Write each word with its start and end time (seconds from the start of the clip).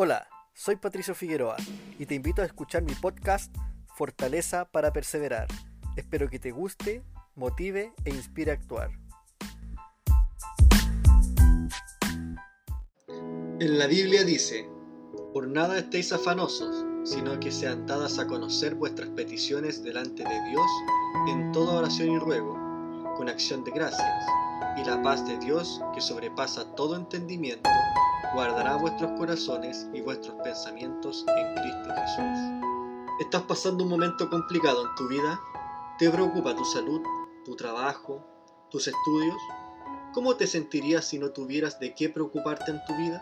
Hola, 0.00 0.28
soy 0.54 0.76
Patricio 0.76 1.12
Figueroa 1.12 1.56
y 1.98 2.06
te 2.06 2.14
invito 2.14 2.40
a 2.40 2.44
escuchar 2.44 2.84
mi 2.84 2.94
podcast 2.94 3.52
Fortaleza 3.96 4.70
para 4.70 4.92
Perseverar. 4.92 5.48
Espero 5.96 6.30
que 6.30 6.38
te 6.38 6.52
guste, 6.52 7.02
motive 7.34 7.92
e 8.04 8.10
inspire 8.10 8.52
a 8.52 8.54
actuar. 8.54 8.90
En 13.08 13.76
la 13.76 13.88
Biblia 13.88 14.22
dice, 14.22 14.68
por 15.34 15.48
nada 15.48 15.76
estéis 15.76 16.12
afanosos, 16.12 16.86
sino 17.02 17.40
que 17.40 17.50
sean 17.50 17.84
dadas 17.84 18.20
a 18.20 18.28
conocer 18.28 18.76
vuestras 18.76 19.08
peticiones 19.08 19.82
delante 19.82 20.22
de 20.22 20.48
Dios 20.48 20.70
en 21.28 21.50
toda 21.50 21.76
oración 21.76 22.10
y 22.12 22.18
ruego, 22.20 22.54
con 23.16 23.28
acción 23.28 23.64
de 23.64 23.72
gracias, 23.72 24.24
y 24.76 24.84
la 24.84 25.02
paz 25.02 25.26
de 25.26 25.38
Dios, 25.38 25.80
que 25.94 26.00
sobrepasa 26.00 26.74
todo 26.74 26.96
entendimiento, 26.96 27.68
guardará 28.34 28.76
vuestros 28.76 29.12
corazones 29.18 29.88
y 29.92 30.00
vuestros 30.00 30.36
pensamientos 30.42 31.24
en 31.36 31.54
Cristo 31.54 31.94
Jesús. 31.94 32.38
¿Estás 33.20 33.42
pasando 33.42 33.84
un 33.84 33.90
momento 33.90 34.28
complicado 34.30 34.86
en 34.86 34.94
tu 34.94 35.08
vida? 35.08 35.40
¿Te 35.98 36.08
preocupa 36.10 36.54
tu 36.54 36.64
salud, 36.64 37.00
tu 37.44 37.56
trabajo, 37.56 38.24
tus 38.70 38.86
estudios? 38.86 39.36
¿Cómo 40.12 40.36
te 40.36 40.46
sentirías 40.46 41.04
si 41.04 41.18
no 41.18 41.30
tuvieras 41.30 41.80
de 41.80 41.94
qué 41.94 42.08
preocuparte 42.08 42.70
en 42.70 42.84
tu 42.84 42.94
vida? 42.96 43.20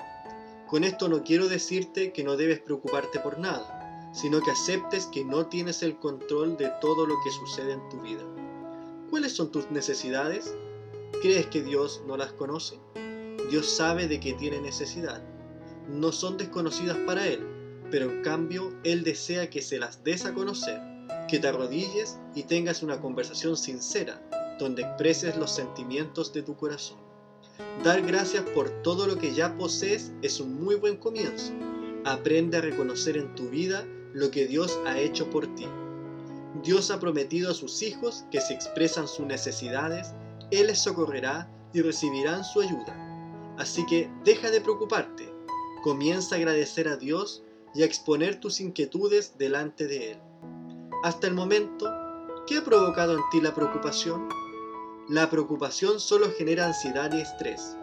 Con 0.66 0.85
esto 0.85 1.09
no 1.09 1.23
quiero 1.23 1.49
decirte 1.49 2.13
que 2.13 2.24
no 2.24 2.37
debes 2.37 2.60
preocuparte 2.60 3.21
por 3.21 3.38
nada, 3.38 4.10
sino 4.13 4.41
que 4.41 4.51
aceptes 4.51 5.07
que 5.07 5.24
no 5.24 5.47
tienes 5.47 5.83
el 5.83 5.99
control 5.99 6.57
de 6.57 6.71
todo 6.80 7.07
lo 7.07 7.15
que 7.23 7.30
sucede 7.30 7.73
en 7.73 7.88
tu 7.88 8.01
vida. 8.01 8.24
¿Cuáles 9.10 9.37
son 9.37 9.51
tus 9.51 9.71
necesidades? 9.71 10.55
¿Crees 11.23 11.47
que 11.47 11.62
Dios 11.62 12.02
no 12.06 12.16
las 12.19 12.33
conoce? 12.33 12.79
Dios 13.51 13.70
sabe 13.70 14.07
de 14.07 14.20
que 14.20 14.34
tiene 14.34 14.61
necesidad. 14.61 15.23
No 15.88 16.12
son 16.12 16.37
desconocidas 16.37 16.98
para 17.07 17.27
Él, 17.27 17.41
pero 17.91 18.10
en 18.10 18.23
cambio 18.23 18.73
Él 18.85 19.02
desea 19.02 19.49
que 19.49 19.63
se 19.63 19.79
las 19.79 20.04
des 20.04 20.26
a 20.26 20.35
conocer, 20.35 20.79
que 21.26 21.38
te 21.38 21.49
arrodilles 21.49 22.18
y 22.35 22.43
tengas 22.43 22.82
una 22.82 23.01
conversación 23.01 23.57
sincera, 23.57 24.21
donde 24.59 24.82
expreses 24.82 25.37
los 25.37 25.51
sentimientos 25.51 26.35
de 26.35 26.43
tu 26.43 26.54
corazón. 26.54 26.99
Dar 27.82 28.02
gracias 28.02 28.45
por 28.51 28.69
todo 28.82 29.07
lo 29.07 29.16
que 29.16 29.32
ya 29.32 29.57
posees 29.57 30.13
es 30.21 30.38
un 30.38 30.63
muy 30.63 30.74
buen 30.74 30.96
comienzo. 30.96 31.52
Aprende 32.04 32.59
a 32.59 32.60
reconocer 32.60 33.16
en 33.16 33.35
tu 33.35 33.48
vida 33.48 33.87
lo 34.13 34.30
que 34.30 34.46
Dios 34.46 34.79
ha 34.85 34.98
hecho 34.98 35.30
por 35.30 35.46
ti. 35.54 35.66
Dios 36.63 36.91
ha 36.91 37.01
prometido 37.01 37.51
a 37.51 37.54
sus 37.54 37.82
hijos 37.82 38.24
que 38.30 38.41
si 38.41 38.52
expresan 38.54 39.09
sus 39.09 39.26
necesidades, 39.26 40.13
Él 40.51 40.69
les 40.69 40.79
socorrerá 40.79 41.49
y 41.73 41.83
recibirán 41.83 42.45
su 42.45 42.61
ayuda. 42.61 42.97
Así 43.59 43.85
que 43.87 44.11
deja 44.25 44.51
de 44.51 44.61
preocuparte, 44.61 45.33
comienza 45.83 46.35
a 46.35 46.38
agradecer 46.38 46.88
a 46.88 46.97
Dios 46.97 47.43
y 47.75 47.83
a 47.83 47.87
exponer 47.87 48.41
tus 48.41 48.61
inquietudes 48.61 49.37
delante 49.38 49.87
de 49.87 50.13
Él. 50.13 50.19
Hasta 51.03 51.27
el 51.27 51.35
momento, 51.35 51.91
¿qué 52.47 52.59
ha 52.59 52.65
provocado 52.65 53.15
en 53.15 53.23
ti 53.30 53.41
la 53.41 53.55
preocupación? 53.55 54.29
La 55.09 55.30
preocupación 55.30 56.01
solo 56.01 56.30
genera 56.37 56.66
ansiedad 56.66 57.13
y 57.13 57.21
estrés, 57.21 57.77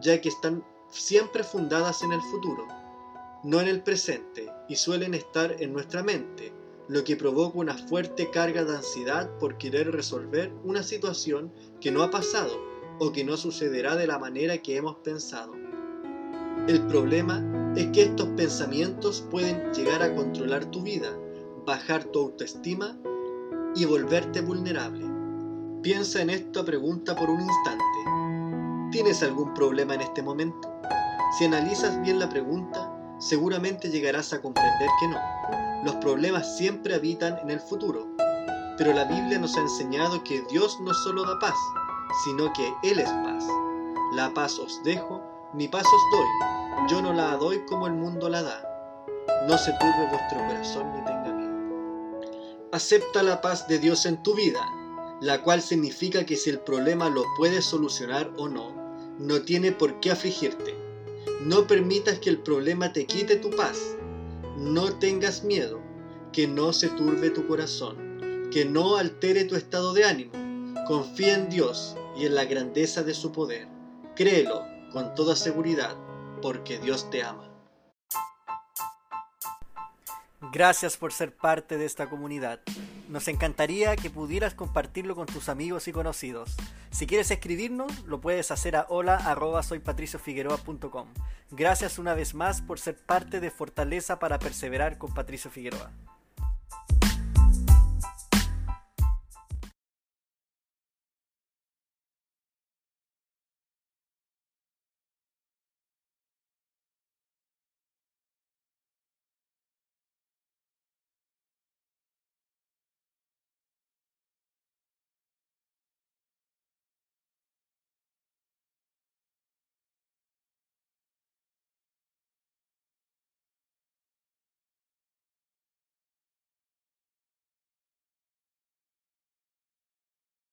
ya 0.00 0.20
que 0.20 0.28
están 0.28 0.64
siempre 0.90 1.42
fundadas 1.42 2.02
en 2.02 2.12
el 2.12 2.20
futuro, 2.22 2.66
no 3.42 3.60
en 3.60 3.68
el 3.68 3.82
presente, 3.82 4.52
y 4.68 4.76
suelen 4.76 5.14
estar 5.14 5.56
en 5.60 5.72
nuestra 5.72 6.02
mente, 6.02 6.52
lo 6.92 7.04
que 7.04 7.16
provoca 7.16 7.58
una 7.58 7.74
fuerte 7.74 8.30
carga 8.30 8.64
de 8.64 8.76
ansiedad 8.76 9.30
por 9.38 9.56
querer 9.56 9.90
resolver 9.90 10.52
una 10.62 10.82
situación 10.82 11.50
que 11.80 11.90
no 11.90 12.02
ha 12.02 12.10
pasado 12.10 12.52
o 12.98 13.12
que 13.12 13.24
no 13.24 13.38
sucederá 13.38 13.96
de 13.96 14.06
la 14.06 14.18
manera 14.18 14.58
que 14.58 14.76
hemos 14.76 14.96
pensado. 14.96 15.54
El 16.68 16.86
problema 16.88 17.72
es 17.76 17.86
que 17.92 18.02
estos 18.02 18.28
pensamientos 18.36 19.26
pueden 19.30 19.72
llegar 19.72 20.02
a 20.02 20.14
controlar 20.14 20.66
tu 20.66 20.82
vida, 20.82 21.08
bajar 21.64 22.04
tu 22.04 22.20
autoestima 22.20 22.98
y 23.74 23.86
volverte 23.86 24.42
vulnerable. 24.42 25.06
Piensa 25.82 26.20
en 26.20 26.28
esta 26.28 26.62
pregunta 26.62 27.16
por 27.16 27.30
un 27.30 27.40
instante. 27.40 28.90
¿Tienes 28.92 29.22
algún 29.22 29.54
problema 29.54 29.94
en 29.94 30.02
este 30.02 30.22
momento? 30.22 30.70
Si 31.38 31.46
analizas 31.46 32.02
bien 32.02 32.18
la 32.18 32.28
pregunta, 32.28 32.91
seguramente 33.22 33.88
llegarás 33.88 34.32
a 34.32 34.42
comprender 34.42 34.88
que 35.00 35.08
no. 35.08 35.18
Los 35.84 35.94
problemas 35.96 36.56
siempre 36.56 36.94
habitan 36.94 37.38
en 37.38 37.50
el 37.50 37.60
futuro, 37.60 38.08
pero 38.76 38.92
la 38.92 39.04
Biblia 39.04 39.38
nos 39.38 39.56
ha 39.56 39.60
enseñado 39.60 40.22
que 40.24 40.42
Dios 40.50 40.78
no 40.80 40.92
solo 40.92 41.24
da 41.24 41.38
paz, 41.38 41.54
sino 42.24 42.52
que 42.52 42.74
Él 42.82 42.98
es 42.98 43.08
paz. 43.08 43.44
La 44.14 44.34
paz 44.34 44.58
os 44.58 44.82
dejo, 44.82 45.22
mi 45.54 45.68
paz 45.68 45.86
os 45.86 46.18
doy, 46.18 46.88
yo 46.90 47.00
no 47.00 47.12
la 47.12 47.36
doy 47.36 47.64
como 47.66 47.86
el 47.86 47.92
mundo 47.92 48.28
la 48.28 48.42
da. 48.42 48.68
No 49.46 49.56
se 49.56 49.72
turbe 49.72 50.08
vuestro 50.10 50.38
corazón 50.46 50.92
ni 50.92 51.04
tenga 51.04 51.32
miedo. 51.32 52.28
Acepta 52.72 53.22
la 53.22 53.40
paz 53.40 53.68
de 53.68 53.78
Dios 53.78 54.04
en 54.04 54.22
tu 54.22 54.34
vida, 54.34 54.60
la 55.20 55.42
cual 55.42 55.62
significa 55.62 56.26
que 56.26 56.36
si 56.36 56.50
el 56.50 56.58
problema 56.58 57.08
lo 57.08 57.22
puedes 57.36 57.64
solucionar 57.64 58.32
o 58.36 58.48
no, 58.48 58.72
no 59.18 59.42
tiene 59.42 59.70
por 59.70 60.00
qué 60.00 60.10
afligirte. 60.10 60.81
No 61.40 61.66
permitas 61.66 62.18
que 62.18 62.30
el 62.30 62.38
problema 62.38 62.92
te 62.92 63.06
quite 63.06 63.36
tu 63.36 63.50
paz. 63.50 63.96
No 64.56 64.98
tengas 64.98 65.42
miedo, 65.42 65.80
que 66.32 66.46
no 66.46 66.72
se 66.72 66.88
turbe 66.88 67.30
tu 67.30 67.46
corazón, 67.46 68.48
que 68.52 68.64
no 68.64 68.96
altere 68.96 69.44
tu 69.44 69.56
estado 69.56 69.92
de 69.92 70.04
ánimo. 70.04 70.32
Confía 70.86 71.34
en 71.34 71.48
Dios 71.48 71.96
y 72.16 72.26
en 72.26 72.34
la 72.34 72.44
grandeza 72.44 73.02
de 73.02 73.14
su 73.14 73.32
poder. 73.32 73.68
Créelo 74.14 74.64
con 74.92 75.14
toda 75.14 75.36
seguridad, 75.36 75.96
porque 76.40 76.78
Dios 76.78 77.10
te 77.10 77.22
ama. 77.22 77.48
Gracias 80.52 80.96
por 80.96 81.12
ser 81.12 81.34
parte 81.34 81.78
de 81.78 81.86
esta 81.86 82.10
comunidad. 82.10 82.60
Nos 83.12 83.28
encantaría 83.28 83.94
que 83.94 84.08
pudieras 84.08 84.54
compartirlo 84.54 85.14
con 85.14 85.26
tus 85.26 85.50
amigos 85.50 85.86
y 85.86 85.92
conocidos. 85.92 86.56
Si 86.90 87.06
quieres 87.06 87.30
escribirnos, 87.30 88.06
lo 88.06 88.22
puedes 88.22 88.50
hacer 88.50 88.74
a 88.74 88.86
hola@soypatriciofigueroa.com. 88.88 91.08
Gracias 91.50 91.98
una 91.98 92.14
vez 92.14 92.32
más 92.32 92.62
por 92.62 92.80
ser 92.80 92.96
parte 92.96 93.40
de 93.40 93.50
Fortaleza 93.50 94.18
para 94.18 94.38
perseverar 94.38 94.96
con 94.96 95.12
Patricio 95.12 95.50
Figueroa. 95.50 95.90